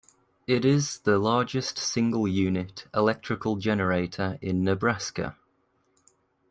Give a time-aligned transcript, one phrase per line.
[0.47, 5.37] It is the largest single-unit electrical generator in Nebraska.